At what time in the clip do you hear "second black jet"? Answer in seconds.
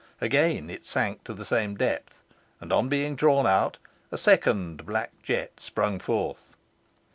4.17-5.59